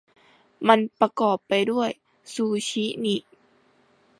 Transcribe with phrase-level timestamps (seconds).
[0.67, 1.89] มันประกอบไปด้วย
[2.33, 3.19] ซูชินี่